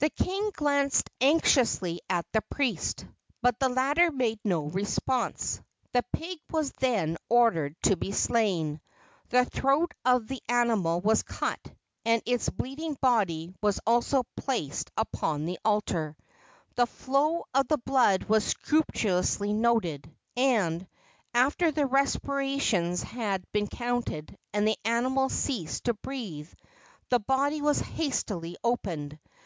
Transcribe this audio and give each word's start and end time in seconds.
The 0.00 0.10
king 0.10 0.50
glanced 0.52 1.08
anxiously 1.20 2.00
at 2.10 2.26
the 2.32 2.42
priest, 2.50 3.06
but 3.40 3.58
the 3.60 3.68
latter 3.68 4.10
made 4.10 4.40
no 4.44 4.64
response. 4.66 5.62
The 5.92 6.04
pig 6.12 6.40
was 6.50 6.72
then 6.72 7.16
ordered 7.30 7.80
to 7.84 7.96
be 7.96 8.10
slain. 8.10 8.80
The 9.28 9.44
throat 9.44 9.94
of 10.04 10.26
the 10.26 10.42
animal 10.48 11.00
was 11.00 11.22
cut 11.22 11.60
and 12.04 12.20
its 12.26 12.50
bleeding 12.50 12.98
body 13.00 13.54
was 13.62 13.78
also 13.86 14.24
placed 14.36 14.90
upon 14.96 15.44
the 15.46 15.60
altar. 15.64 16.16
The 16.74 16.88
flow 16.88 17.44
of 17.54 17.68
the 17.68 17.78
blood 17.78 18.24
was 18.24 18.44
scrupulously 18.44 19.52
noted, 19.52 20.12
and, 20.36 20.88
after 21.32 21.70
the 21.70 21.86
respirations 21.86 23.02
had 23.04 23.44
been 23.52 23.68
counted 23.68 24.36
and 24.52 24.66
the 24.66 24.76
animal 24.84 25.28
ceased 25.28 25.84
to 25.84 25.94
breathe, 25.94 26.52
the 27.10 27.20
body 27.20 27.62
was 27.62 27.78
hastily 27.78 28.56
opened. 28.64 29.18